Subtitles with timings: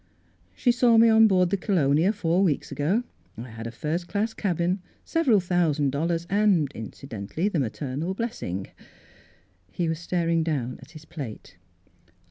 [0.55, 3.03] She saw me on board the Calonia four weeks ago.
[3.37, 8.41] I had a first class cabin, several thousand dol lars and, incidentally, the maternal bless
[8.41, 8.69] ing."
[9.71, 11.55] He was staring down at his plate.